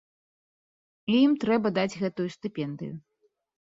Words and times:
І 1.13 1.21
ім 1.27 1.37
трэба 1.45 1.75
даць 1.79 1.97
гэтую 2.03 2.29
стыпендыю. 2.41 2.93